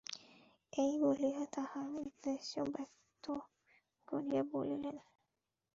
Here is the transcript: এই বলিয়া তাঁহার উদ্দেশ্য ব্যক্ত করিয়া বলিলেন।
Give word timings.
এই 0.73 0.93
বলিয়া 1.01 1.43
তাঁহার 1.53 1.89
উদ্দেশ্য 2.01 2.53
ব্যক্ত 2.75 3.25
করিয়া 4.07 4.41
বলিলেন। 4.53 4.97